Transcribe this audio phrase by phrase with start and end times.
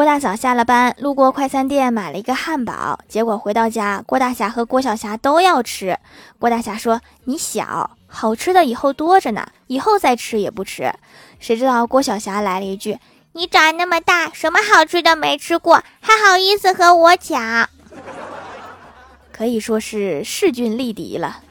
[0.00, 5.98] 郭大嫂下了班，路过快餐店买了一个汉堡，结果回到家，郭大侠和郭小霞都要吃。
[6.38, 10.90] 郭大侠说：“你小，好吃的以后多着呢，以后再吃也不迟。”
[11.38, 12.98] 谁知道郭小霞来了一句
[13.32, 17.68] ：“你长那么大，什么好吃的没吃过，还好意思和我抢？”
[19.30, 21.42] 可以说是势均力敌了。